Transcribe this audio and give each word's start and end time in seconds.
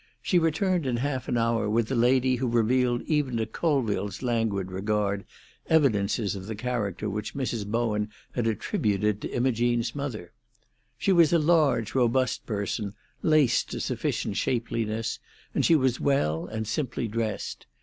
She 0.19 0.39
returned 0.39 0.87
in 0.87 0.97
half 0.97 1.27
an 1.27 1.37
hour 1.37 1.69
with 1.69 1.91
a 1.91 1.95
lady 1.95 2.37
who 2.37 2.47
revealed 2.47 3.03
even 3.03 3.37
to 3.37 3.45
Colville's 3.45 4.23
languid 4.23 4.71
regard 4.71 5.25
evidences 5.69 6.35
of 6.35 6.47
the 6.47 6.55
character 6.55 7.07
which 7.07 7.35
Mrs. 7.35 7.67
Bowen 7.67 8.09
had 8.31 8.47
attributed 8.47 9.21
to 9.21 9.29
Imogene's 9.29 9.93
mother. 9.93 10.31
She 10.97 11.11
was 11.11 11.31
a 11.31 11.37
large, 11.37 11.93
robust 11.93 12.47
person, 12.47 12.95
laced 13.21 13.69
to 13.69 13.79
sufficient 13.79 14.37
shapeliness, 14.37 15.19
and 15.53 15.63
she 15.63 15.75
was 15.75 15.99
well 15.99 16.47
and 16.47 16.67
simply 16.67 17.07
dressed. 17.07 17.67